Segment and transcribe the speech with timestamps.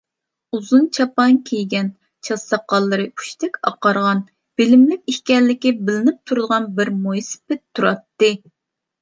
[0.57, 1.91] ئۇزۇن چاپان كىيگەن،
[2.29, 4.23] چاچ-ساقاللىرى ئۇچتەك ئاقارغان،
[4.63, 8.33] بىلىملىك ئىكەنلىكى بىلىنىپ تۇرىدىغان بىر مويسىپىت تۇراتتى.